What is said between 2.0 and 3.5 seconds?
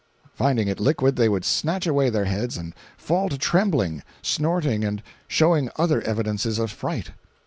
their heads and fall to